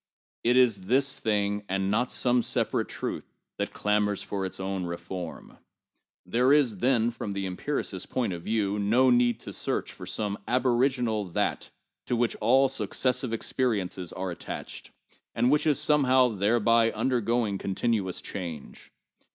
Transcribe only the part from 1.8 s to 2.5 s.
not some